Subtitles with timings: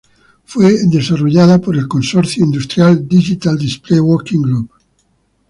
[0.45, 4.71] Fue desarrollada por el consorcio industrial "Digital Display Working Group".